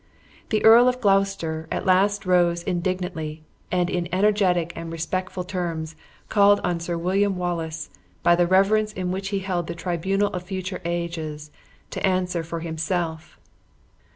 [0.49, 5.95] The Earl of Gloucester at last rose indignantly, and in energetic and respectful terms,
[6.27, 7.91] called on Sir William Wallace,
[8.23, 11.51] by the reverence in which he held the tribunal of future ages,
[11.91, 13.37] to answer for himself!